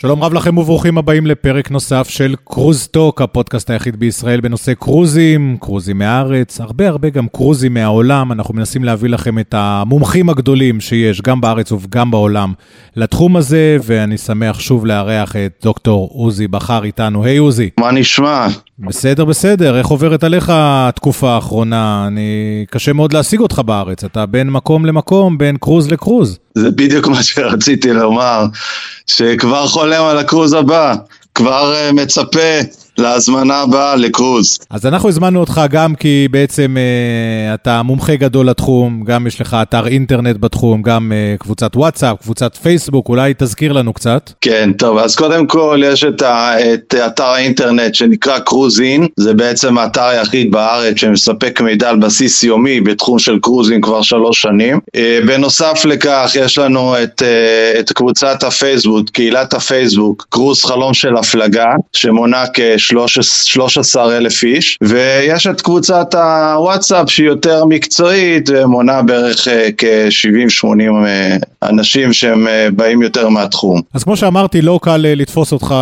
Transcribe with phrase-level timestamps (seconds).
[0.00, 5.56] שלום רב לכם וברוכים הבאים לפרק נוסף של קרוז טוק, הפודקאסט היחיד בישראל בנושא קרוזים,
[5.60, 8.32] קרוזים מהארץ, הרבה הרבה גם קרוזים מהעולם.
[8.32, 12.52] אנחנו מנסים להביא לכם את המומחים הגדולים שיש גם בארץ וגם בעולם
[12.96, 17.24] לתחום הזה, ואני שמח שוב לארח את דוקטור עוזי בכר איתנו.
[17.24, 17.70] היי hey, עוזי.
[17.80, 18.46] מה נשמע?
[18.78, 19.78] בסדר, בסדר.
[19.78, 22.04] איך עוברת עליך התקופה האחרונה?
[22.06, 22.64] אני...
[22.70, 24.04] קשה מאוד להשיג אותך בארץ.
[24.04, 26.38] אתה בין מקום למקום, בין קרוז לקרוז.
[26.54, 28.46] זה בדיוק מה שרציתי לומר,
[29.06, 30.94] שכבר חולם על הקרוז הבא,
[31.34, 32.60] כבר uh, מצפה
[32.98, 34.58] להזמנה הבאה לקרוז.
[34.70, 39.56] אז אנחנו הזמנו אותך גם כי בעצם uh, אתה מומחה גדול לתחום, גם יש לך
[39.62, 44.30] אתר אינטרנט בתחום, גם uh, קבוצת וואטסאפ, קבוצת פייסבוק, אולי תזכיר לנו קצת.
[44.40, 49.78] כן, טוב, אז קודם כל יש את, ה, את אתר האינטרנט שנקרא קרוזין, זה בעצם
[49.78, 54.78] האתר היחיד בארץ שמספק מידע על בסיס יומי בתחום של קרוזין כבר שלוש שנים.
[54.96, 61.16] Uh, בנוסף לכך יש לנו את, uh, את קבוצת הפייסבוק, קהילת הפייסבוק, קרוז חלום של
[61.16, 62.60] הפלגה, שמונה כ...
[63.44, 71.36] 13 אלף איש, ויש את קבוצת הוואטסאפ שהיא יותר מקצועית ומונה בערך אה, כ-70-80 אה,
[71.62, 73.80] אנשים שהם אה, באים יותר מהתחום.
[73.94, 75.74] אז כמו שאמרתי, לא קל לתפוס אותך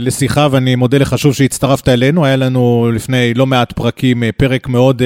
[0.00, 5.02] לשיחה ואני מודה לך שוב שהצטרפת אלינו, היה לנו לפני לא מעט פרקים פרק מאוד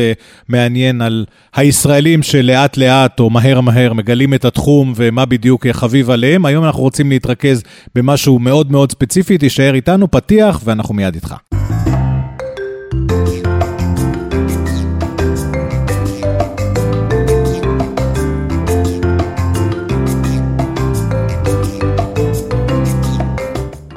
[0.48, 1.24] מעניין על
[1.56, 6.46] הישראלים שלאט לאט או מהר מהר מגלים את התחום ומה בדיוק חביב עליהם.
[6.46, 7.62] היום אנחנו רוצים להתרכז
[7.94, 11.34] במשהו מאוד מאוד ספציפי, תישאר איתנו, פתיח ואנחנו מיד איתך.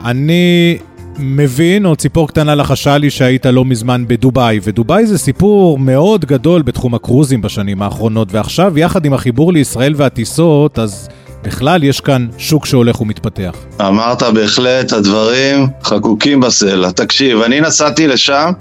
[0.09, 0.77] אני
[1.19, 6.61] מבין, או ציפור קטנה לחשה לי שהיית לא מזמן בדובאי, ודובאי זה סיפור מאוד גדול
[6.61, 11.09] בתחום הקרוזים בשנים האחרונות, ועכשיו, יחד עם החיבור לישראל והטיסות, אז
[11.43, 13.51] בכלל יש כאן שוק שהולך ומתפתח.
[13.81, 16.91] אמרת בהחלט, הדברים חקוקים בסלע.
[16.91, 18.51] תקשיב, אני נסעתי לשם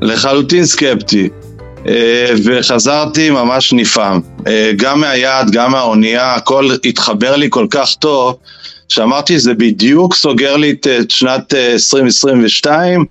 [0.00, 1.28] לחלוטין סקפטי.
[1.88, 4.20] אה, וחזרתי ממש נפעם.
[4.46, 8.36] אה, גם מהיעד, גם מהאונייה, הכל התחבר לי כל כך טוב,
[8.92, 13.04] שאמרתי, זה בדיוק סוגר לי את שנת 2022,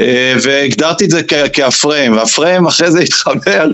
[0.00, 1.20] אה, והגדרתי את זה
[1.52, 3.70] כהפריים, והפריים אחרי זה התחבר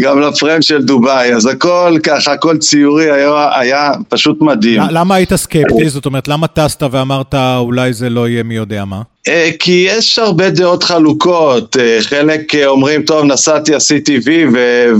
[0.00, 4.82] גם לפריים של דובאי, אז הכל ככה, הכל ציורי היה, היה פשוט מדהים.
[4.90, 5.88] למה היית סקפטי?
[5.88, 9.02] זאת אומרת, למה טסת ואמרת אולי זה לא יהיה מי יודע מה?
[9.28, 14.46] אה, כי יש הרבה דעות חלוקות, אה, חלק אומרים, טוב, נסעתי, עשיתי וי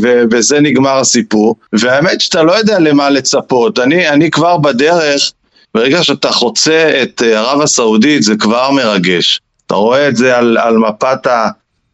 [0.02, 3.78] ובזה נגמר הסיפור, והאמת שאתה לא יודע למה לצפות.
[3.78, 5.32] אני, אני כבר בדרך,
[5.74, 9.40] ברגע שאתה חוצה את אה, ערב הסעודית זה כבר מרגש.
[9.66, 11.26] אתה רואה את זה על, על מפת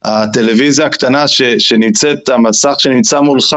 [0.05, 3.57] הטלוויזיה הקטנה ש, שנמצאת, המסך שנמצא מולך,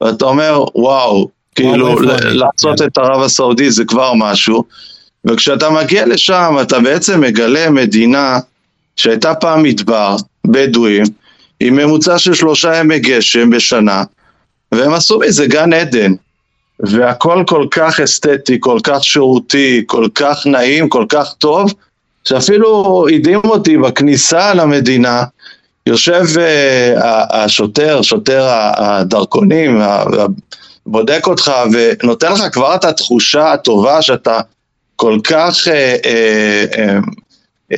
[0.00, 4.64] ואתה אומר, וואו, כאילו לחצות את ערב הסעודית זה כבר משהו.
[5.24, 8.38] וכשאתה מגיע לשם אתה בעצם מגלה מדינה
[8.96, 11.04] שהייתה פעם מדבר, בדואים,
[11.60, 14.04] עם ממוצע של שלושה ימי גשם בשנה,
[14.72, 16.12] והם עשו מזה גן עדן.
[16.82, 21.74] והכל כל כך אסתטי, כל כך שירותי, כל כך נעים, כל כך טוב,
[22.24, 25.24] שאפילו הדהים אותי בכניסה למדינה,
[25.86, 28.46] יושב uh, השוטר, שוטר
[28.76, 29.80] הדרכונים,
[30.86, 34.40] בודק אותך ונותן לך כבר את התחושה הטובה שאתה
[34.96, 37.10] כל כך uh, uh, uh,
[37.72, 37.76] uh,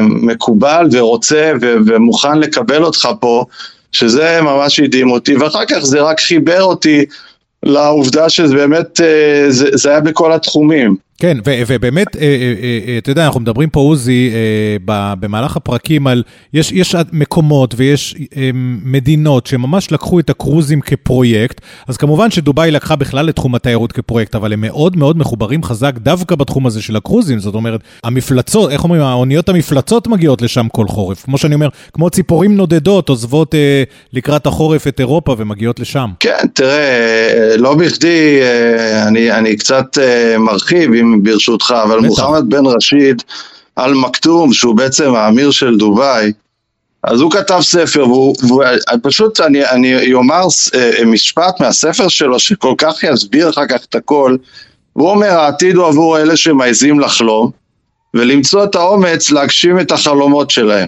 [0.00, 3.44] מקובל ורוצה ו- ומוכן לקבל אותך פה,
[3.92, 7.04] שזה ממש הדהים אותי, ואחר כך זה רק חיבר אותי
[7.62, 10.96] לעובדה שזה באמת, אה, זה, זה היה בכל התחומים.
[11.20, 14.30] כן, ובאמת, אה, אה, אתה יודע, אנחנו מדברים פה, עוזי,
[15.20, 16.22] במהלך הפרקים על,
[16.52, 18.16] יש, יש מקומות ויש
[18.84, 24.34] מדינות שממש לקחו את הקרוזים כפרויקט, אז כמובן שדובאי לקחה בכלל את תחום התיירות כפרויקט,
[24.34, 28.84] אבל הם מאוד מאוד מחוברים חזק דווקא בתחום הזה של הקרוזים, זאת אומרת, המפלצות, איך
[28.84, 33.82] אומרים, האוניות המפלצות מגיעות לשם כל חורף, כמו שאני אומר, כמו ציפורים נודדות עוזבות אה,
[34.12, 36.10] לקראת החורף את אירופה ומגיעות לשם.
[36.20, 38.40] כן, תראה, לא בכדי,
[39.06, 39.98] אני, אני קצת
[40.38, 42.06] מרחיב, אם ברשותך, אבל בטח.
[42.06, 43.22] מוחמד בן רשיד
[43.78, 46.32] אל מכתום, שהוא בעצם האמיר של דובאי,
[47.02, 48.62] אז הוא כתב ספר, והוא, והוא
[49.02, 50.42] פשוט, אני, אני אומר
[50.74, 54.36] אה, משפט מהספר שלו, שכל כך יסביר אחר כך את הכל,
[54.96, 57.50] והוא אומר, העתיד הוא עבור אלה שמעזים לחלום,
[58.14, 60.86] ולמצוא את האומץ להגשים את החלומות שלהם.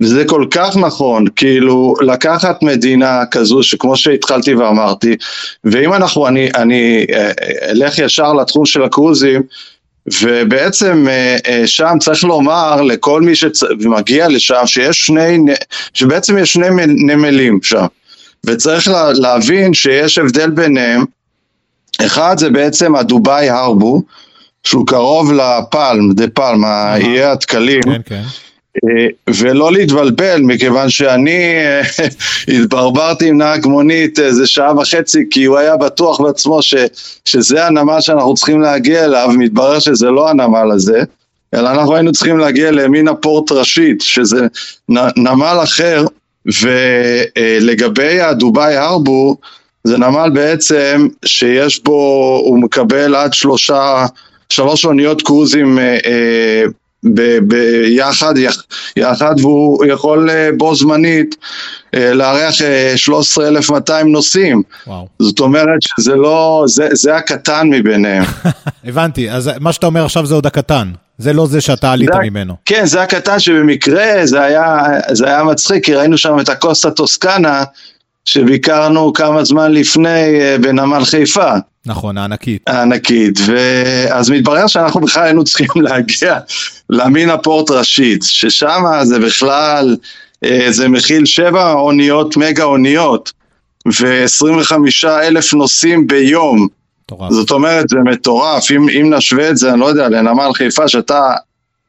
[0.00, 5.16] וזה כל כך נכון, כאילו לקחת מדינה כזו שכמו שהתחלתי ואמרתי,
[5.64, 7.30] ואם אנחנו, אני, אני אה,
[7.70, 9.42] אלך ישר לתחום של הקרוזים,
[10.22, 15.38] ובעצם אה, אה, שם צריך לומר לכל מי שמגיע לשם שיש שני,
[15.94, 17.86] שבעצם יש שני נמלים שם,
[18.46, 21.04] וצריך להבין שיש הבדל ביניהם,
[22.06, 24.02] אחד זה בעצם הדובאי הרבו,
[24.64, 27.82] שהוא קרוב לפלם, דה פלם, האיי הדקלים.
[27.82, 28.22] כן, כן.
[28.76, 29.06] אה,
[29.40, 31.82] ולא להתבלבל, מכיוון שאני אה,
[32.56, 36.74] התברברתי עם נהג מונית איזה שעה וחצי, כי הוא היה בטוח בעצמו ש,
[37.24, 41.02] שזה הנמל שאנחנו צריכים להגיע אליו, מתברר שזה לא הנמל הזה,
[41.54, 44.46] אלא אנחנו היינו צריכים להגיע למינה פורט ראשית, שזה
[45.16, 46.04] נמל אחר,
[46.46, 49.36] ולגבי הדובאי הרבור,
[49.84, 54.06] זה נמל בעצם שיש בו, הוא מקבל עד שלושה,
[54.48, 56.62] שלוש אוניות קרוזים אה, אה,
[57.42, 58.34] ביחד,
[58.96, 61.36] יחד, והוא יכול אה, בו זמנית
[61.94, 62.54] אה, לארח
[62.96, 64.62] 13,200 אה, נוסעים.
[64.86, 65.08] וואו.
[65.18, 68.24] זאת אומרת שזה לא, זה, זה הקטן מביניהם.
[68.84, 70.92] הבנטי, אז מה שאתה אומר עכשיו זה עוד הקטן.
[71.18, 72.54] זה לא זה שאתה עלית זה, ממנו.
[72.64, 74.78] כן, זה הקטן שבמקרה זה היה,
[75.12, 77.64] זה היה מצחיק, כי ראינו שם את הקוסטה טוסקנה,
[78.24, 81.52] שביקרנו כמה זמן לפני בנמל חיפה.
[81.86, 82.62] נכון, הענקית.
[82.66, 86.38] הענקית, ואז מתברר שאנחנו בכלל היינו צריכים להגיע
[86.90, 89.96] למינה פורט ראשית, ששם זה בכלל,
[90.44, 93.32] אה, זה מכיל שבע אוניות, מגה אוניות,
[93.86, 96.68] ו-25 אלף נוסעים ביום.
[97.04, 97.32] מטורף.
[97.32, 101.34] זאת אומרת, זה מטורף, אם, אם נשווה את זה, אני לא יודע, לנמל חיפה, שאתה,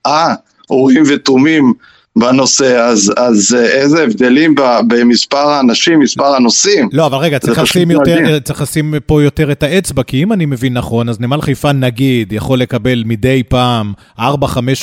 [0.06, 0.34] אה,
[0.70, 1.74] אורים ותומים
[2.16, 4.56] בנושא, אז, אז אה, איזה הבדלים
[4.88, 6.90] במספר האנשים, מספר הנוסעים.
[6.94, 10.46] לא, אבל רגע, צריך לשים, יותר, צריך לשים פה יותר את האצבע, כי אם אני
[10.46, 14.22] מבין נכון, אז נמל חיפה נגיד יכול לקבל מדי פעם 4-5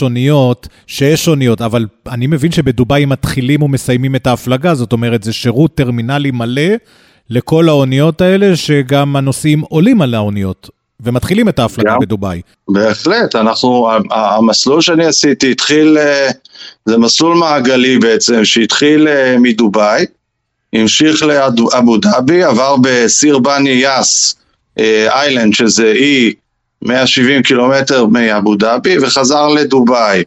[0.03, 5.75] אוניות, 6 אוניות, אבל אני מבין שבדובאי מתחילים ומסיימים את ההפלגה, זאת אומרת, זה שירות
[5.75, 6.73] טרמינלי מלא
[7.31, 10.71] לכל האוניות האלה, שגם הנוסעים עולים על האוניות.
[11.03, 12.41] ומתחילים את ההפלגה בדובאי.
[12.69, 16.31] בהחלט, אנחנו, המסלול שאני עשיתי התחיל, אה,
[16.89, 20.07] זה מסלול מעגלי בעצם, שהתחיל אה, מדובאי,
[20.73, 24.37] המשיך לאבו דאבי, עבר בסיר בני יאס
[25.09, 26.33] איילנד, שזה אי
[26.83, 30.23] 170 קילומטר מאבו דאבי, וחזר לדובאי.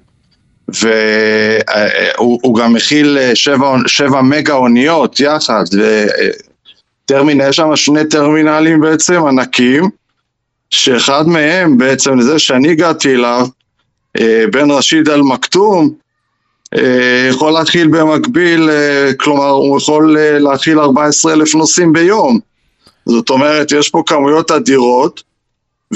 [0.68, 5.64] והוא גם מכיל אה, שבע, שבע מגה אוניות יחד,
[7.06, 9.90] וטרמינל, יש שם שני טרמינלים בעצם ענקים,
[10.70, 13.48] שאחד מהם בעצם לזה שאני הגעתי אליו,
[14.20, 16.01] אה, בן רשיד אל מכתום, אה,
[17.30, 22.40] יכול להתחיל במקביל, אה, כלומר הוא יכול להתחיל 14 אלף נוסעים ביום.
[23.06, 25.24] זאת אומרת, יש פה כמויות אדירות,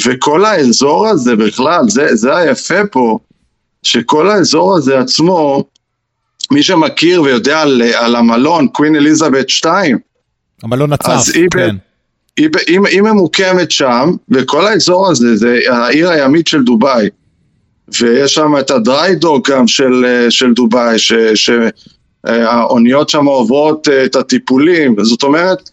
[0.05, 3.19] וכל האזור הזה בכלל, זה, זה היפה פה,
[3.83, 5.63] שכל האזור הזה עצמו,
[6.51, 9.97] מי שמכיר ויודע על, על המלון, קווין אליזבת 2,
[10.63, 11.75] המלון הצף, כן.
[12.37, 17.09] היא, היא, היא ממוקמת שם, וכל האזור הזה זה העיר הימית של דובאי.
[17.99, 20.95] ויש שם את הדריידוק גם של, של דובאי,
[22.25, 25.69] שהאוניות שם עוברות אה, את הטיפולים, זאת אומרת,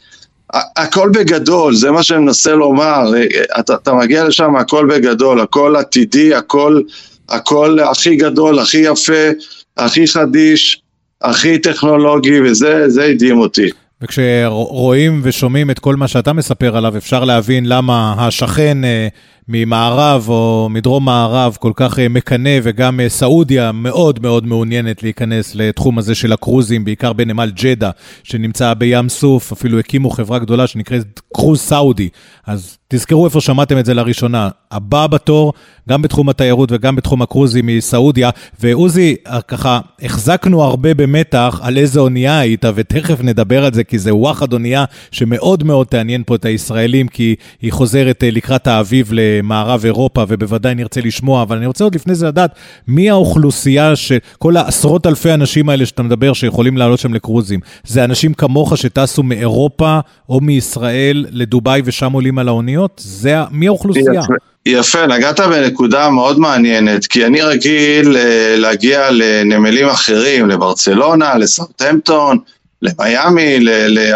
[0.77, 3.13] הכל בגדול, זה מה שאני מנסה לומר,
[3.61, 6.81] אתה, אתה מגיע לשם, הכל בגדול, הכל עתידי, הכל,
[7.29, 9.29] הכל הכי גדול, הכי יפה,
[9.77, 10.83] הכי חדיש,
[11.23, 13.71] הכי טכנולוגי, וזה הדהים אותי.
[14.03, 19.09] וכשרואים ושומעים את כל מה שאתה מספר עליו, אפשר להבין למה השכן אה,
[19.49, 25.55] ממערב או מדרום מערב כל כך אה, מקנא, וגם אה, סעודיה מאוד מאוד מעוניינת להיכנס
[25.55, 27.91] לתחום הזה של הקרוזים, בעיקר בנמל ג'דה,
[28.23, 32.09] שנמצא בים סוף, אפילו הקימו חברה גדולה שנקראת קרוז סעודי.
[32.47, 34.49] אז תזכרו איפה שמעתם את זה לראשונה.
[34.71, 35.53] הבא בתור,
[35.89, 38.31] גם בתחום התיירות וגם בתחום הקרוזים מסעודיה.
[38.61, 39.17] ועוזי,
[39.49, 44.53] ככה, החזקנו הרבה במתח על איזה אונייה היית, ותכף נדבר על זה, כי זה וואחד
[44.53, 50.75] אונייה שמאוד מאוד תעניין פה את הישראלים, כי היא חוזרת לקראת האביב למערב אירופה, ובוודאי
[50.75, 52.51] נרצה לשמוע, אבל אני רוצה עוד לפני זה לדעת,
[52.89, 57.61] מי האוכלוסייה שכל העשרות אלפי אנשים האלה שאתה מדבר, שיכולים לעלות שם לקרוזים?
[57.87, 63.01] זה אנשים כמוך שטסו מאירופה או מישראל לדובאי ושם עולים על האוניות?
[63.05, 64.23] זה, מי האוכלוסייה?
[64.67, 72.39] יפה, נגעת בנקודה מאוד מעניינת, כי אני רגיל אה, להגיע לנמלים אחרים, לברצלונה, לסרטמפטון,
[72.83, 73.59] למיאמי,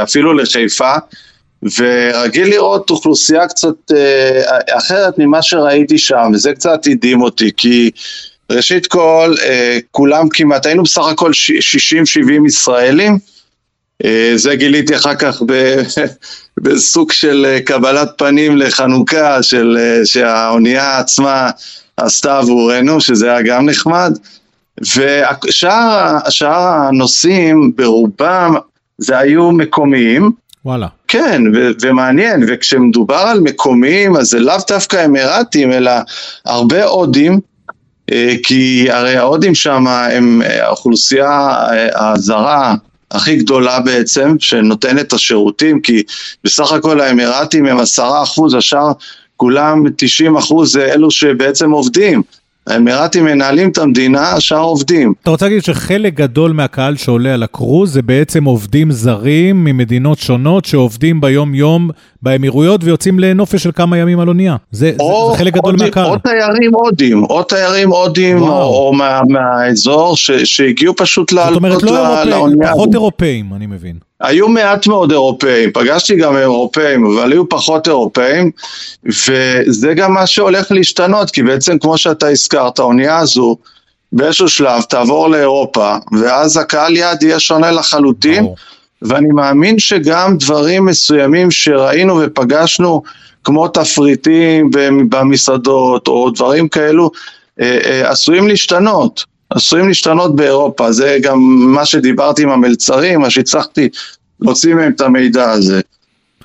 [0.02, 0.92] אפילו לחיפה.
[1.62, 4.40] ורגיל לראות אוכלוסייה קצת אה,
[4.78, 7.90] אחרת ממה שראיתי שם, וזה קצת הדהים אותי, כי
[8.50, 13.18] ראשית כל, אה, כולם כמעט, היינו בסך הכל 60-70 ישראלים,
[14.04, 15.82] אה, זה גיליתי אחר כך ב,
[16.62, 21.50] בסוג של קבלת פנים לחנוכה, של, שהאונייה עצמה
[21.96, 24.18] עשתה עבורנו, שזה היה גם נחמד.
[24.80, 28.54] ושאר הנושאים ברובם
[28.98, 30.32] זה היו מקומיים,
[30.66, 30.86] וואלה.
[31.08, 35.92] כן, ו- ומעניין, וכשמדובר על מקומיים, אז זה לאו דווקא אמירתים, אלא
[36.44, 37.40] הרבה הודים,
[38.12, 42.74] אה, כי הרי ההודים שם הם אה, האוכלוסייה אה, הזרה
[43.10, 46.02] הכי גדולה בעצם, שנותנת את השירותים, כי
[46.44, 48.92] בסך הכל האמירתים הם עשרה אחוז, השאר
[49.36, 52.22] כולם 90 אחוז זה אלו שבעצם עובדים.
[52.66, 55.12] האמירתים מנהלים את המדינה, השאר עובדים.
[55.22, 60.64] אתה רוצה להגיד שחלק גדול מהקהל שעולה על הקרוז זה בעצם עובדים זרים ממדינות שונות
[60.64, 61.90] שעובדים ביום-יום
[62.22, 64.56] באמירויות ויוצאים לנופש של כמה ימים על אונייה.
[64.70, 66.06] זה, או, זה, חלק גדול או, מהקהל.
[66.06, 71.82] או תיירים הודים, או תיירים הודים, או, או מה, מהאזור ש, שהגיעו פשוט זאת אומרת,
[71.82, 72.72] לעלות לא אירופאים, לאונייה.
[72.72, 74.05] פחות אירופאים, אני מבין.
[74.20, 78.50] היו מעט מאוד אירופאים, פגשתי גם אירופאים, אבל היו פחות אירופאים,
[79.04, 83.56] וזה גם מה שהולך להשתנות, כי בעצם כמו שאתה הזכרת, האונייה הזו
[84.12, 88.56] באיזשהו שלב תעבור לאירופה, ואז הקהל יעד יהיה שונה לחלוטין, ברור.
[89.02, 93.02] ואני מאמין שגם דברים מסוימים שראינו ופגשנו,
[93.44, 94.70] כמו תפריטים
[95.08, 97.10] במסעדות או דברים כאלו,
[97.60, 99.24] אה, אה, עשויים להשתנות.
[99.50, 101.38] עשויים להשתנות באירופה, זה גם
[101.74, 103.88] מה שדיברתי עם המלצרים, מה שהצלחתי
[104.40, 105.80] להוציא מהם את המידע הזה.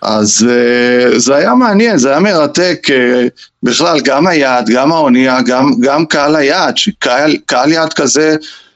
[0.02, 3.28] אז אה, זה היה מעניין, זה היה מרתק, אה,
[3.64, 8.36] בכלל גם היעד, גם האונייה, גם, גם קהל היעד, שקהל קהל יעד כזה,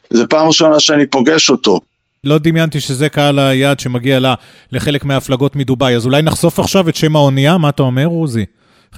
[0.10, 1.79] זה פעם ראשונה שאני פוגש אותו.
[2.24, 4.34] לא דמיינתי שזה קהל היעד שמגיע לה,
[4.72, 8.46] לחלק מההפלגות מדובאי, אז אולי נחשוף עכשיו את שם האונייה, מה אתה אומר, עוזי?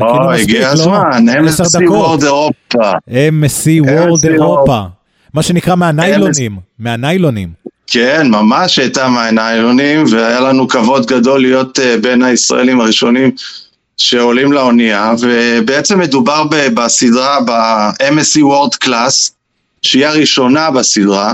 [0.01, 0.73] או, הגיע לא?
[0.73, 1.89] הזמן, MSC.
[1.89, 2.91] וורד אירופה.
[3.09, 4.83] MSC World אירופה.
[5.33, 7.49] מה שנקרא מהניילונים, מהניילונים.
[7.87, 13.31] כן, ממש הייתה מהניילונים, והיה לנו כבוד גדול להיות uh, בין הישראלים הראשונים
[13.97, 16.43] שעולים לאונייה, ובעצם מדובר
[16.73, 19.31] בסדרה, ב-MSC World Class,
[19.81, 21.33] שהיא הראשונה בסדרה.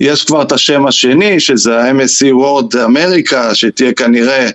[0.00, 4.48] יש כבר את השם השני, שזה ה-MSC World אמריקה, שתהיה כנראה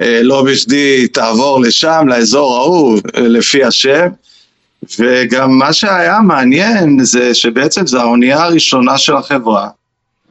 [0.00, 4.08] אה, לא בכדי תעבור לשם, לאזור ההוא, אה, לפי השם.
[4.98, 9.68] וגם מה שהיה מעניין זה שבעצם זו האונייה הראשונה של החברה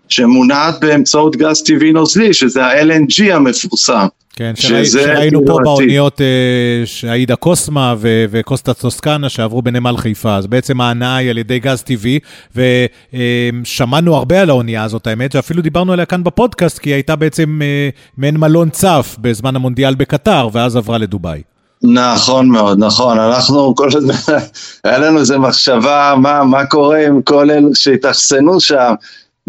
[0.09, 4.07] שמונעת באמצעות גז טבעי נוזלי, שזה ה-LNG המפורסם.
[4.35, 10.81] כן, שראינו פה באוניות אה, שהעידה קוסמה ו- וקוסטה טוסקנה שעברו בנמל חיפה, אז בעצם
[10.81, 12.19] ההנאה היא על ידי גז טבעי,
[12.55, 17.59] ושמענו הרבה על האונייה הזאת, האמת, שאפילו דיברנו עליה כאן בפודקאסט, כי היא הייתה בעצם
[17.61, 21.41] אה, מעין מלון צף בזמן המונדיאל בקטר, ואז עברה לדובאי.
[21.83, 23.19] נכון מאוד, נכון.
[23.19, 24.13] אנחנו כל הזמן,
[24.83, 28.93] היה לנו איזו מחשבה מה, מה קורה עם כל אלו שהתאכסנו שם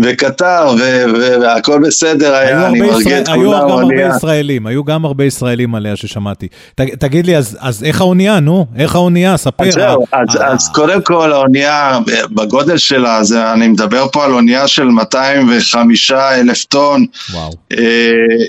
[0.01, 4.17] בקטר, ו- ו- והכל בסדר היו היה, אני מרגיע את היו כולם, גם הרבה.
[4.17, 6.49] ישראלים, היו גם הרבה ישראלים עליה ששמעתי.
[6.75, 8.67] תגיד לי, אז, אז איך האונייה, נו?
[8.77, 9.37] איך האונייה?
[9.37, 9.69] ספר.
[9.69, 11.99] אז זהו, אז, אה, אז קודם כל האונייה,
[12.31, 13.21] בגודל שלה,
[13.53, 17.51] אני מדבר פה על אונייה של 205 אלף טון, וואו.
[17.73, 17.77] אה,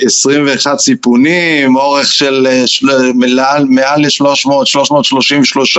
[0.05, 2.63] 21 סיפונים, אורך של אה,
[3.15, 5.77] מעל, מעל ל-300, 333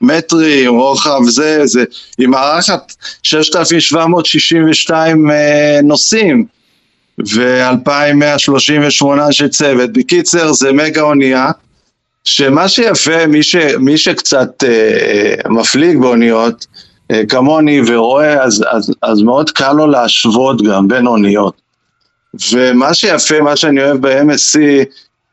[0.00, 1.84] מטרים, רוחב זה, זה,
[2.18, 5.05] היא מארחת 6,762 אה,
[5.82, 6.46] נוסעים.
[7.34, 9.92] ו-2,138 אנשי צוות.
[9.92, 11.50] בקיצר, זה מגה אונייה,
[12.24, 16.66] שמה שיפה, מי, ש, מי שקצת אה, מפליג באוניות,
[17.10, 21.54] אה, כמוני ורואה, אז, אז, אז מאוד קל לו להשוות גם בין אוניות.
[22.52, 24.58] ומה שיפה, מה שאני אוהב ב-MSC,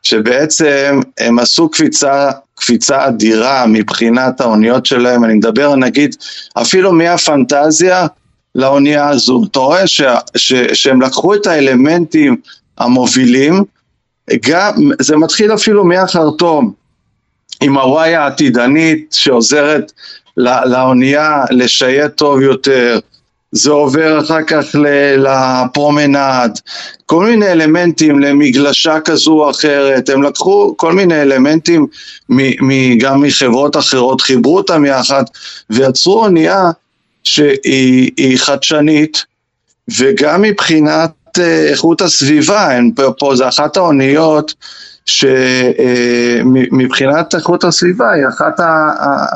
[0.04, 6.16] שבעצם הם עשו קפיצה, קפיצה אדירה מבחינת האוניות שלהם, אני מדבר נגיד
[6.54, 8.08] אפילו מהפנטזיה
[8.56, 9.44] לאונייה הזו.
[9.52, 10.02] אתה רואה ש,
[10.38, 12.36] ש, שהם לקחו את האלמנטים
[12.78, 13.64] המובילים,
[14.50, 16.74] גם, זה מתחיל אפילו מהחרטום,
[17.62, 19.92] עם הוואי העתידנית שעוזרת
[20.38, 23.00] לא- לאונייה לשייט טוב יותר,
[23.52, 24.76] זה עובר אחר כך
[25.18, 26.60] לפרומנד,
[27.06, 31.88] כל מיני אלמנטים למגלשה כזו או אחרת, הם לקחו כל מיני אלמנטים
[32.30, 35.24] מ- מ- גם מחברות אחרות, חיברו אותם יחד
[35.70, 36.72] ויצרו אונייה
[37.24, 39.26] שהיא היא חדשנית
[40.00, 44.54] וגם מבחינת אה, איכות הסביבה, הם פה, פה זה אחת האוניות
[46.66, 48.60] שמבחינת איכות הסביבה היא אחת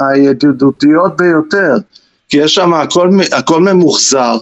[0.10, 1.75] הידידותיות ביותר,
[2.29, 4.38] כי יש שם הכל, הכל ממוחזר.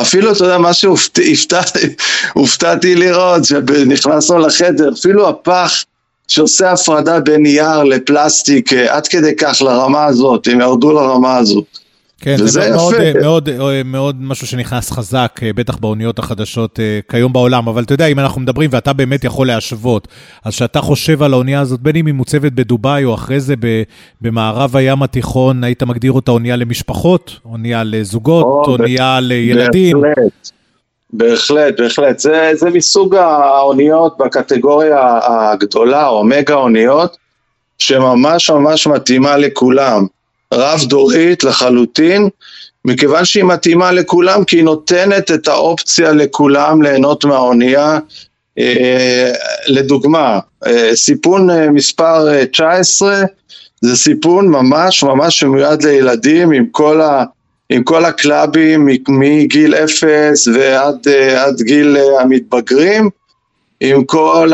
[0.00, 5.84] אפילו, אתה יודע, מה שהופתעתי לראות, כשנכנסנו לחדר, אפילו הפח
[6.28, 11.78] שעושה הפרדה בין נייר לפלסטיק, אה, עד כדי כך לרמה הזאת, הם ירדו לרמה הזאת.
[12.20, 13.20] כן, וזה זה מאוד, יפה.
[13.20, 17.94] מאוד, מאוד, מאוד משהו שנכנס חזק, אה, בטח באוניות החדשות אה, כיום בעולם, אבל אתה
[17.94, 20.08] יודע, אם אנחנו מדברים ואתה באמת יכול להשוות,
[20.44, 23.54] אז כשאתה חושב על האונייה הזאת, בין אם היא מוצבת בדובאי או אחרי זה
[24.20, 30.00] במערב הים התיכון, היית מגדיר אותה אונייה למשפחות, אונייה לזוגות, או, אונייה לילדים.
[30.00, 30.50] בהחלט,
[31.12, 32.18] בהחלט, בהחלט.
[32.18, 37.16] זה, זה מסוג האוניות בקטגוריה הגדולה, או מגה אוניות,
[37.78, 40.06] שממש ממש מתאימה לכולם.
[40.52, 42.28] רב דורית לחלוטין,
[42.84, 47.98] מכיוון שהיא מתאימה לכולם, כי היא נותנת את האופציה לכולם ליהנות מהאונייה.
[48.58, 49.32] אה,
[49.66, 53.22] לדוגמה, אה, סיפון אה, מספר אה, 19,
[53.80, 57.24] זה סיפון ממש ממש שמיועד לילדים עם כל, ה,
[57.70, 63.10] עם כל הקלאבים מגיל אפס ועד עד גיל המתבגרים,
[63.80, 64.52] עם כל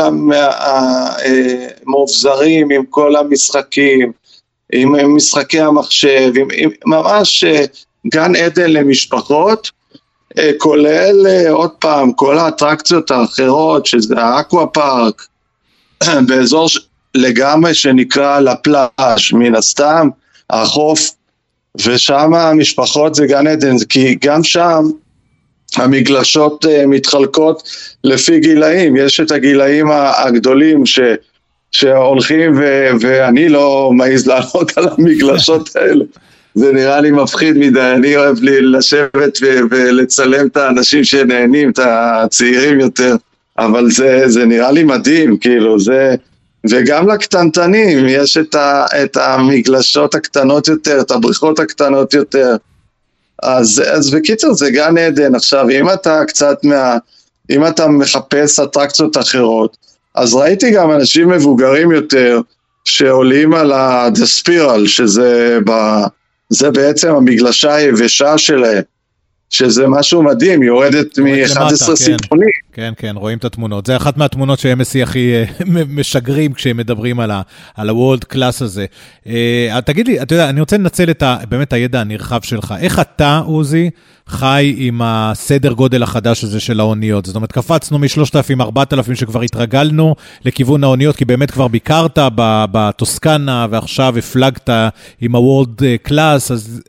[1.85, 4.11] המאובזרים, עם כל המשחקים,
[4.73, 7.43] עם משחקי המחשב, עם, עם ממש
[8.07, 9.71] גן עדן למשפחות,
[10.57, 15.27] כולל עוד פעם כל האטרקציות האחרות, שזה האקווה פארק,
[16.27, 16.67] באזור
[17.15, 20.09] לגמרי שנקרא לפלאז' מן הסתם,
[20.49, 21.09] החוף,
[21.85, 24.83] ושם המשפחות זה גן עדן, כי גם שם
[25.75, 27.69] המגלשות מתחלקות
[28.03, 30.99] לפי גילאים, יש את הגילאים הגדולים ש,
[31.75, 36.05] שהולכים ו, ואני לא מעז לעלות על המגלשות האלה.
[36.55, 41.79] זה נראה לי מפחיד מדי, אני אוהב לי לשבת ו- ולצלם את האנשים שנהנים, את
[41.83, 43.15] הצעירים יותר,
[43.57, 46.15] אבל זה, זה נראה לי מדהים, כאילו, זה...
[46.69, 52.55] וגם לקטנטנים, יש את, ה, את המגלשות הקטנות יותר, את הבריכות הקטנות יותר.
[53.43, 55.35] אז, אז בקיצור, זה גן עדן.
[55.35, 56.97] עכשיו, אם אתה קצת מה...
[57.49, 59.77] אם אתה מחפש אטרקציות אחרות,
[60.15, 62.41] אז ראיתי גם אנשים מבוגרים יותר
[62.85, 65.71] שעולים על הדספירל, שזה ב...
[66.49, 68.83] זה בעצם המגלשה היבשה שלהם.
[69.49, 72.49] שזה משהו מדהים, יורדת מ-11 סיפונים.
[72.73, 73.85] כן, כן, רואים את התמונות.
[73.85, 75.45] זה אחת מהתמונות ש-MSC הכי אה,
[75.87, 78.85] משגרים כשהם מדברים על ה-World Class הזה.
[79.27, 82.73] אה, תגיד לי, אתה יודע, אני רוצה לנצל את ה, באמת הידע הנרחב שלך.
[82.79, 83.89] איך אתה, עוזי,
[84.27, 87.25] חי עם הסדר גודל החדש הזה של האוניות?
[87.25, 94.17] זאת אומרת, קפצנו מ-3,000, 4,000 שכבר התרגלנו לכיוון האוניות, כי באמת כבר ביקרת בטוסקנה, ועכשיו
[94.17, 94.69] הפלגת
[95.21, 96.81] עם ה-World Class, אז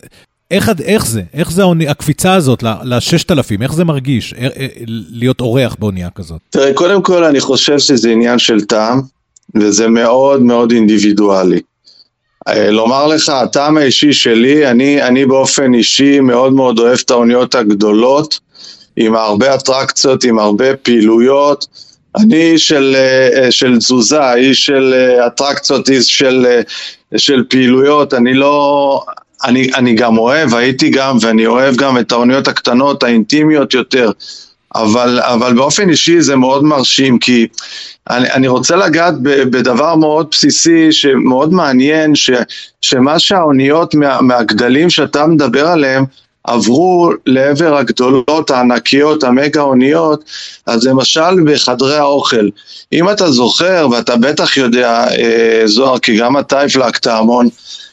[0.51, 1.23] איך, איך זה?
[1.35, 3.63] איך זה הקפיצה הזאת ל-6,000?
[3.63, 4.67] איך זה מרגיש אה, אה,
[5.11, 6.41] להיות אורח באונייה כזאת?
[6.51, 9.01] תראה, קודם כל אני חושב שזה עניין של טעם,
[9.55, 11.61] וזה מאוד מאוד אינדיבידואלי.
[12.49, 17.55] אה, לומר לך, הטעם האישי שלי, אני, אני באופן אישי מאוד מאוד אוהב את האוניות
[17.55, 18.41] הגדולות,
[18.97, 21.67] עם הרבה אטרקציות, עם הרבה פעילויות.
[22.17, 22.97] אני איש של,
[23.51, 24.95] של תזוזה, איש של
[25.27, 26.47] אטרקציות, איש של,
[27.17, 29.05] של פעילויות, אני לא...
[29.45, 34.11] אני, אני גם אוהב, הייתי גם, ואני אוהב גם את האוניות הקטנות, האינטימיות יותר,
[34.75, 37.47] אבל, אבל באופן אישי זה מאוד מרשים, כי
[38.11, 42.31] אני, אני רוצה לגעת בדבר מאוד בסיסי, שמאוד מעניין, ש,
[42.81, 46.05] שמה שהאוניות מה, מהגדלים שאתה מדבר עליהם,
[46.45, 50.25] עברו לעבר הגדולות, הענקיות, המגה אוניות,
[50.67, 52.49] אז למשל בחדרי האוכל.
[52.93, 57.49] אם אתה זוכר, ואתה בטח יודע, אה, זוהר, כי גם אתה הפלגת המון,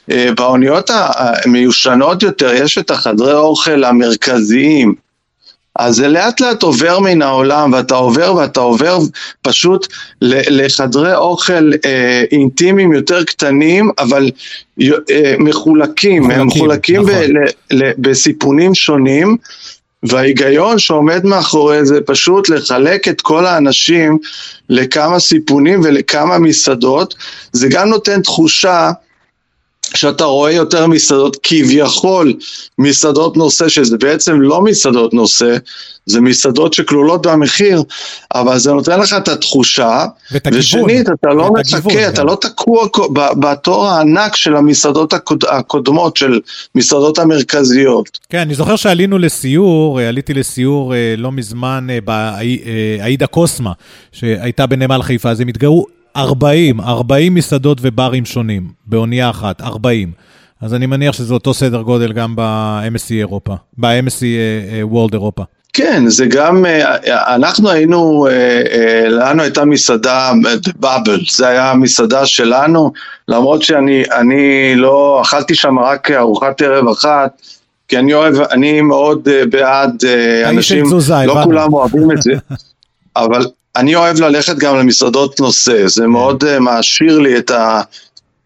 [0.07, 4.95] באוניות המיושנות יותר יש את החדרי אוכל המרכזיים.
[5.79, 8.97] אז זה לאט לאט עובר מן העולם, ואתה עובר ואתה עובר
[9.41, 9.87] פשוט
[10.21, 14.31] לחדרי אוכל אה, אינטימיים יותר קטנים, אבל
[14.81, 17.13] אה, מחולקים, הם מחולקים נכון.
[17.13, 17.37] ב,
[17.71, 19.37] ל, בסיפונים שונים,
[20.03, 24.17] וההיגיון שעומד מאחורי זה פשוט לחלק את כל האנשים
[24.69, 27.15] לכמה סיפונים ולכמה מסעדות,
[27.51, 28.91] זה גם נותן תחושה
[29.95, 32.33] שאתה רואה יותר מסעדות כביכול
[32.77, 35.57] מסעדות נושא, שזה בעצם לא מסעדות נושא,
[36.05, 37.83] זה מסעדות שכלולות במחיר,
[38.35, 40.05] אבל זה נותן לך את התחושה,
[40.51, 42.87] ושנית, אתה לא מחכה, אתה לא תקוע
[43.39, 46.39] בתור הענק של המסעדות הקוד, הקודמות, של
[46.75, 48.19] מסעדות המרכזיות.
[48.29, 53.71] כן, אני זוכר שעלינו לסיור, עליתי לסיור אה, לא מזמן אה, באעידה קוסמה,
[54.11, 60.11] שהייתה בנמל חיפה, אז הם התגאו 40, 40 מסעדות וברים שונים, באונייה אחת, 40.
[60.61, 64.21] אז אני מניח שזה אותו סדר גודל גם ב-MSC אירופה, ב-MSC
[64.91, 65.43] World אירופה.
[65.73, 70.31] כן, זה גם, אה, אנחנו היינו, אה, אה, לנו הייתה מסעדה
[70.79, 72.91] בבל, זה היה המסעדה שלנו,
[73.27, 77.41] למרות שאני לא, אכלתי שם רק ארוחת ערב אחת,
[77.87, 80.03] כי אני אוהב, אני מאוד בעד
[80.45, 80.85] אנשים,
[81.25, 82.31] לא כולם אוהבים את זה,
[83.15, 86.09] אבל אני אוהב ללכת גם למסעדות נושא, זה כן.
[86.09, 87.81] מאוד uh, מעשיר לי את, ה,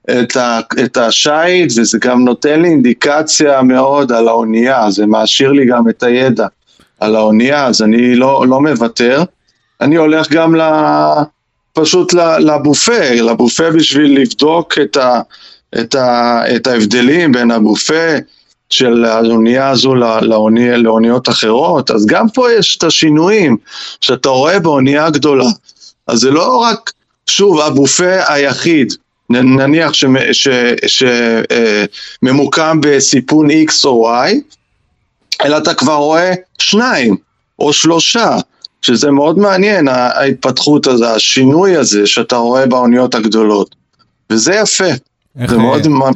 [0.09, 5.65] את, ה, את השייט, וזה גם נותן לי אינדיקציה מאוד על האונייה, זה מעשיר לי
[5.65, 6.47] גם את הידע
[6.99, 9.23] על האונייה, אז אני לא, לא מוותר.
[9.81, 10.61] אני הולך גם ל,
[11.73, 15.21] פשוט לבופה, לבופה בשביל לבדוק את, ה,
[15.79, 18.15] את, ה, את ההבדלים בין הבופה,
[18.69, 23.58] של האונייה הזו לאוני, לאוניות אחרות, אז גם פה יש את השינויים
[24.01, 25.49] שאתה רואה באונייה גדולה.
[26.08, 26.91] אז זה לא רק,
[27.30, 28.93] שוב, הבופה היחיד,
[29.30, 29.91] נניח
[32.23, 34.34] שממוקם אה, בסיפון X או Y,
[35.45, 37.17] אלא אתה כבר רואה שניים
[37.60, 38.38] או שלושה,
[38.82, 43.75] שזה מאוד מעניין, ההתפתחות הזו, השינוי הזה שאתה רואה באוניות הגדולות,
[44.30, 45.07] וזה יפה.
[45.39, 45.58] איך, זה
[45.89, 46.13] מאוד...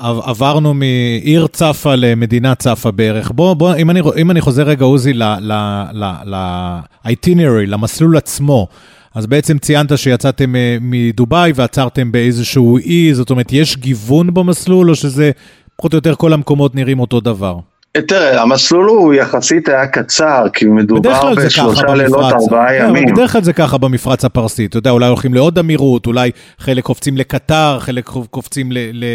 [0.00, 3.30] עברנו מעיר צפה למדינה צפה בערך.
[3.34, 8.66] בוא, בוא, אם אני, אם אני חוזר רגע, עוזי, ל-itinerary, למסלול עצמו,
[9.14, 15.30] אז בעצם ציינת שיצאתם מדובאי ועצרתם באיזשהו אי, זאת אומרת, יש גיוון במסלול, או שזה
[15.76, 17.58] פחות או יותר כל המקומות נראים אותו דבר?
[17.92, 23.14] תראה, המסלול הוא יחסית היה קצר, כי מדובר בשלושה לילות, ארבעה כן, ימים.
[23.14, 27.16] בדרך כלל זה ככה במפרץ הפרסי, אתה יודע, אולי הולכים לעוד אמירות, אולי חלק קופצים
[27.16, 28.72] לקטר, חלק קופצים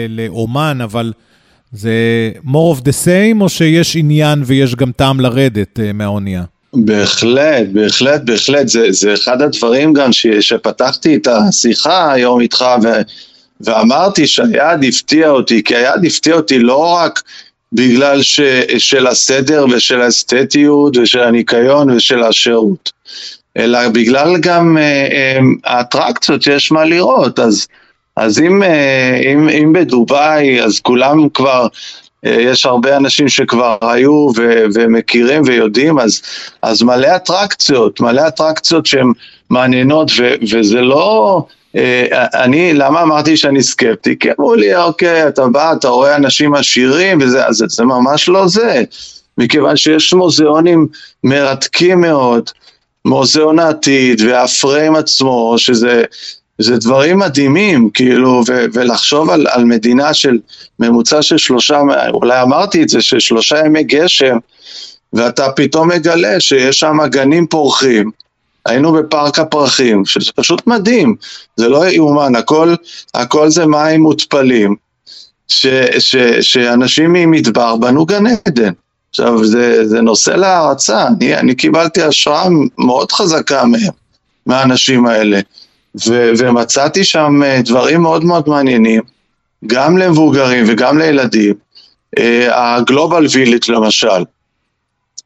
[0.09, 1.13] לאומן, אבל
[1.71, 1.91] זה
[2.45, 6.43] more of the same, או שיש עניין ויש גם טעם לרדת uh, מהאונייה?
[6.73, 12.87] בהחלט, בהחלט, בהחלט, זה, זה אחד הדברים גם ש, שפתחתי את השיחה היום איתך, ו,
[13.61, 17.21] ואמרתי שהיעד הפתיע אותי, כי היעד הפתיע אותי לא רק
[17.73, 18.41] בגלל ש,
[18.77, 22.91] של הסדר ושל האסתטיות ושל הניקיון ושל השירות,
[23.57, 27.39] אלא בגלל גם אה, אה, האטרקציות שיש מה לראות.
[27.39, 27.67] אז,
[28.15, 31.67] אז אם, אה, אם, אם בדובאי, אז כולם כבר,
[32.23, 36.21] יש הרבה אנשים שכבר היו ו, ומכירים ויודעים, אז,
[36.61, 39.11] אז מלא אטרקציות, מלא אטרקציות שהן
[39.49, 41.45] מעניינות, ו, וזה לא...
[41.75, 44.19] אה, אני, למה אמרתי שאני סקפטי?
[44.19, 48.47] כי אמרו לי, אוקיי, אתה בא, אתה רואה אנשים עשירים וזה, אז זה ממש לא
[48.47, 48.83] זה.
[49.37, 50.87] מכיוון שיש מוזיאונים
[51.23, 52.49] מרתקים מאוד,
[53.05, 56.03] מוזיאון העתיד והפריים עצמו, שזה
[56.57, 60.39] זה דברים מדהימים, כאילו, ו- ולחשוב על, על מדינה של
[60.79, 61.81] ממוצע של שלושה,
[62.13, 64.37] אולי אמרתי את זה, של שלושה ימי גשם,
[65.13, 68.11] ואתה פתאום מגלה שיש שם גנים פורחים,
[68.65, 71.15] היינו בפארק הפרחים, שזה פשוט מדהים,
[71.57, 72.75] זה לא יאומן, הכל,
[73.13, 74.75] הכל זה מים מותפלים,
[75.47, 75.67] ש,
[75.99, 78.73] ש, שאנשים ממדבר בנו גן עדן.
[79.09, 82.47] עכשיו, זה, זה נושא להערצה, אני, אני קיבלתי השראה
[82.77, 83.93] מאוד חזקה מהם,
[84.45, 85.39] מהאנשים האלה,
[86.07, 89.01] ו, ומצאתי שם אה, דברים מאוד מאוד מעניינים,
[89.67, 91.53] גם למבוגרים וגם לילדים.
[92.49, 94.23] הגלובל uh, וילג' למשל,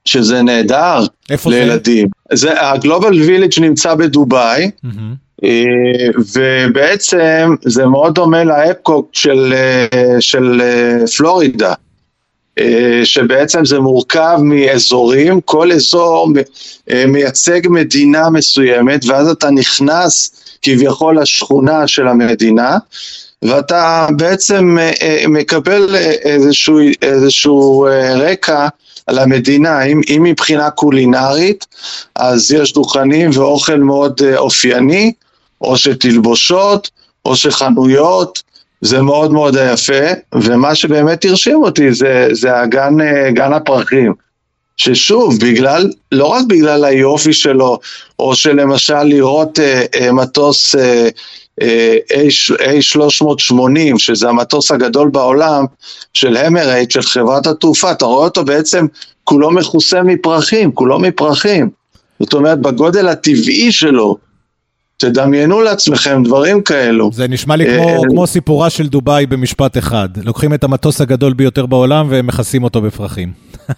[0.07, 1.05] שזה נהדר
[1.45, 2.07] לילדים.
[2.33, 2.61] זה?
[2.61, 5.45] הגלובל וילג' נמצא בדובאי, mm-hmm.
[6.35, 11.73] ובעצם זה מאוד דומה לאפקוק של, אה, של אה, פלורידה.
[13.03, 16.29] שבעצם זה מורכב מאזורים, כל אזור
[17.07, 22.77] מייצג מדינה מסוימת, ואז אתה נכנס כביכול לשכונה של המדינה,
[23.41, 24.77] ואתה בעצם
[25.27, 28.67] מקבל איזשהו, איזשהו רקע
[29.07, 31.65] על המדינה, אם, אם מבחינה קולינרית,
[32.15, 35.11] אז יש דוכנים ואוכל מאוד uh, אופייני,
[35.61, 36.89] או שתלבושות,
[37.25, 38.43] או שחנויות,
[38.81, 44.13] זה מאוד מאוד יפה, ומה שבאמת הרשים אותי זה, זה הגן, uh, גן הפרחים.
[44.77, 47.79] ששוב, בגלל, לא רק בגלל היופי שלו,
[48.19, 50.79] או שלמשל לראות uh, uh, מטוס uh,
[51.61, 55.65] A380, שזה המטוס הגדול בעולם
[56.13, 58.85] של המרייט, של חברת התעופה, אתה רואה אותו בעצם
[59.23, 61.69] כולו מכוסה מפרחים, כולו מפרחים.
[62.19, 64.17] זאת אומרת, בגודל הטבעי שלו,
[64.97, 67.09] תדמיינו לעצמכם דברים כאלו.
[67.13, 70.09] זה נשמע לי כמו, אה, כמו סיפורה של דובאי במשפט אחד.
[70.23, 73.31] לוקחים את המטוס הגדול ביותר בעולם ומכסים אותו בפרחים.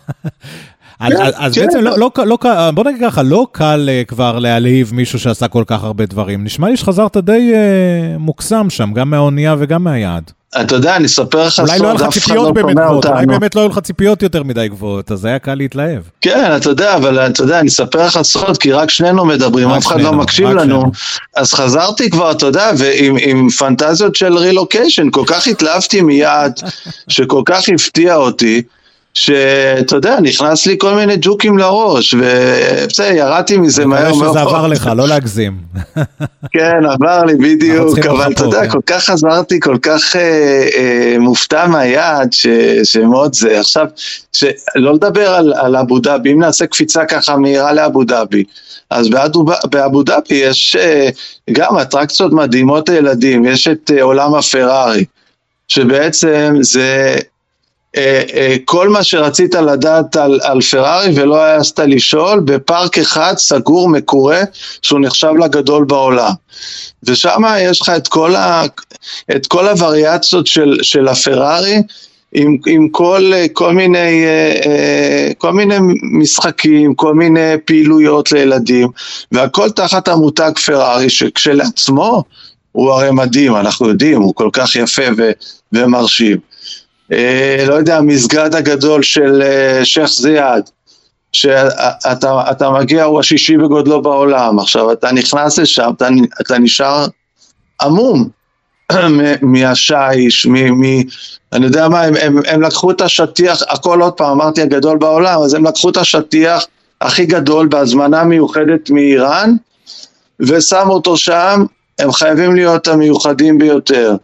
[1.00, 1.62] אז, כן, אז כן.
[1.62, 2.38] בעצם לא, לא, לא,
[2.72, 6.44] בוא נגיד ככה, לא קל uh, כבר להלהיב מישהו שעשה כל כך הרבה דברים.
[6.44, 10.32] נשמע לי שחזרת די uh, מוקסם שם, גם מהאונייה וגם מהיעד.
[10.62, 13.56] אתה יודע, אני אספר לך סוד, אולי לא היו לך ציפיות באמת גבוהות, אולי באמת
[13.56, 16.02] לא היו לך ציפיות יותר מדי גבוהות, אז היה קל להתלהב.
[16.22, 19.88] כן, אתה יודע, אבל אתה יודע, אני אספר לך סוד, כי רק שנינו מדברים, אף
[19.88, 20.92] אחד לא מקשיב לנו.
[21.36, 26.54] אז חזרתי כבר, אתה יודע, ועם פנטזיות של רילוקיישן, כל כך התלהבתי מיד,
[27.08, 28.62] שכל כך הפתיע אותי.
[29.14, 34.12] שאתה יודע, נכנס לי כל מיני ג'וקים לראש, ובסדר, ירדתי מזה מהר מאוד.
[34.12, 35.58] אני מקווה שזה עבר לך, לא להגזים.
[36.54, 38.70] כן, עבר לי בדיוק, אבל אתה יודע, כן.
[38.70, 40.22] כל כך חזרתי, כל כך אה,
[40.78, 42.30] אה, מופתע מהיעד,
[42.84, 43.60] שמאוד זה.
[43.60, 43.86] עכשיו,
[44.76, 48.44] לא לדבר על אבו דאבי, אם נעשה קפיצה ככה מהירה לאבו דאבי.
[48.90, 49.10] אז
[49.72, 51.10] באבו דאבי יש אה,
[51.52, 55.06] גם אטרקציות מדהימות לילדים, יש את עולם הפרארי,
[55.68, 57.18] שבעצם זה
[58.66, 64.42] כל מה שרצית לדעת על, על פרארי ולא העזת לשאול, בפארק אחד סגור, מקורה,
[64.82, 66.32] שהוא נחשב לגדול בעולם.
[67.04, 68.64] ושם יש לך את כל, ה,
[69.36, 71.82] את כל הווריאציות של, של הפרארי,
[72.34, 78.88] עם, עם כל, כל, מיני, אה, כל מיני משחקים, כל מיני פעילויות לילדים,
[79.32, 82.24] והכל תחת המותג פרארי, שכשלעצמו
[82.72, 85.32] הוא הרי מדהים, אנחנו יודעים, הוא כל כך יפה ו,
[85.74, 86.49] ומרשים.
[87.12, 90.70] אה, לא יודע, המסגד הגדול של אה, שייח' זיאד,
[91.34, 96.08] שאתה מגיע, הוא השישי בגודלו בעולם, עכשיו אתה נכנס לשם, אתה,
[96.42, 97.08] אתה נשאר
[97.82, 98.30] עמום,
[99.42, 101.02] מהשיש, מ, מ,
[101.54, 105.42] אני יודע מה, הם, הם, הם לקחו את השטיח, הכל עוד פעם, אמרתי הגדול בעולם,
[105.42, 106.66] אז הם לקחו את השטיח
[107.02, 109.56] הכי גדול בהזמנה מיוחדת מאיראן,
[110.40, 111.66] ושמו אותו שם,
[112.00, 114.16] הם חייבים להיות המיוחדים ביותר.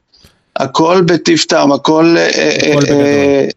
[0.55, 2.15] הכל בטיב טעם, הכל...
[2.17, 3.01] אה, הכל בגדול.
[3.01, 3.47] אה,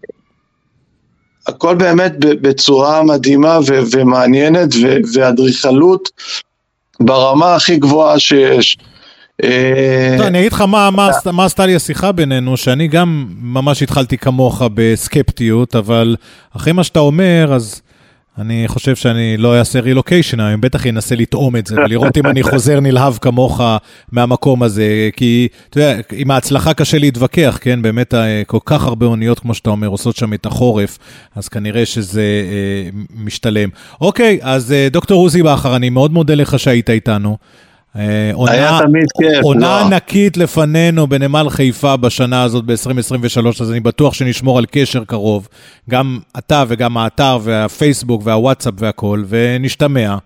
[1.48, 4.68] הכל באמת בצורה מדהימה ו- ומעניינת
[5.14, 6.08] ואדריכלות
[7.00, 8.78] ברמה הכי גבוהה שיש.
[9.44, 13.82] אה, טוב, אני אגיד לך מה, מה, מה עשתה לי השיחה בינינו, שאני גם ממש
[13.82, 16.16] התחלתי כמוך בסקפטיות, אבל
[16.56, 17.82] אחרי מה שאתה אומר, אז
[18.38, 22.42] אני חושב שאני לא אעשה רילוקיישן, אני בטח אנסה לטעום את זה ולראות אם אני
[22.42, 23.61] חוזר נלהב כמוך
[24.12, 27.83] מהמקום הזה, כי אתה יודע, עם ההצלחה קשה להתווכח, כן?
[27.83, 30.98] באמת אה, כל כך הרבה אוניות, כמו שאתה אומר, עושות שם את החורף,
[31.37, 33.68] אז כנראה שזה אה, משתלם.
[34.01, 37.37] אוקיי, אז אה, דוקטור עוזי בכר, אני מאוד מודה לך שהיית איתנו.
[37.96, 39.42] אה, עונה, היה תמיד כיף.
[39.42, 39.87] עונה לא.
[39.87, 45.48] ענקית לפנינו בנמל חיפה בשנה הזאת, ב-2023, אז אני בטוח שנשמור על קשר קרוב.
[45.90, 50.16] גם אתה וגם האתר והפייסבוק והוואטסאפ והכול, ונשתמע.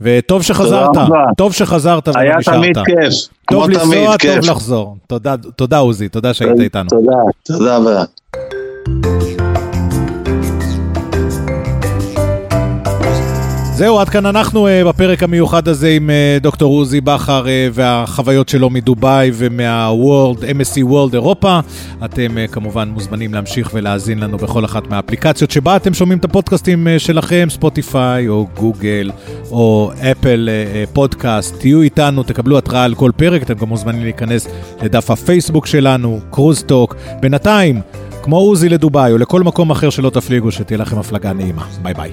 [0.00, 0.90] וטוב שחזרת,
[1.36, 2.54] טוב שחזרת ולא נשארת.
[2.54, 3.14] היה תמיד כיף.
[3.50, 4.96] טוב לנסוע, טוב לחזור.
[5.06, 6.88] תודה, תודה עוזי, תודה שהיית איתנו.
[6.88, 8.04] תודה, תודה.
[13.80, 18.48] זהו, עד כאן אנחנו uh, בפרק המיוחד הזה עם uh, דוקטור עוזי בכר uh, והחוויות
[18.48, 21.60] שלו מדובאי ומה-World, MSC World אירופה.
[22.04, 27.46] אתם כמובן מוזמנים להמשיך ולהאזין לנו בכל אחת מהאפליקציות שבה אתם שומעים את הפודקאסטים שלכם,
[27.50, 29.10] Spotify או גוגל
[29.50, 30.48] או Apple
[30.92, 31.60] Podcast.
[31.60, 34.48] תהיו איתנו, תקבלו התראה על כל פרק, אתם גם מוזמנים להיכנס
[34.82, 36.96] לדף הפייסבוק שלנו, CruiseTalk.
[37.20, 37.80] בינתיים,
[38.22, 41.64] כמו עוזי לדובאי או לכל מקום אחר שלא תפליגו, שתהיה לכם הפלגה נעימה.
[41.82, 42.10] ביי ביי.